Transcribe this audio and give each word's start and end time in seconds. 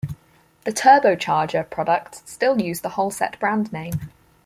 The 0.65 0.71
turbocharger 0.73 1.69
products 1.69 2.23
still 2.25 2.59
use 2.59 2.81
the 2.81 2.89
Holset 2.89 3.37
brand 3.37 3.71
name. 3.71 4.09